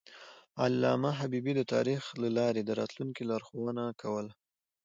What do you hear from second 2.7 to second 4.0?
راتلونکي لارښوونه